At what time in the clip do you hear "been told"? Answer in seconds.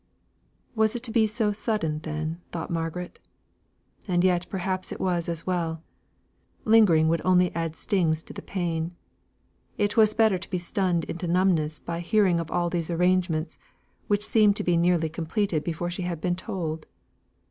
16.19-16.87